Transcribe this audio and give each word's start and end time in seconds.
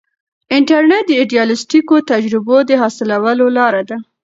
انټرنیټ 0.57 1.03
د 1.07 1.11
ایډیالیسټیکو 1.21 1.95
تجربو 2.11 2.55
د 2.69 2.71
حاصلولو 2.81 3.45
لار 3.57 3.75
ده. 3.89 3.97